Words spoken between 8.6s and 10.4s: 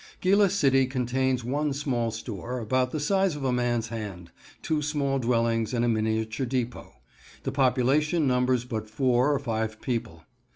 but four or five people.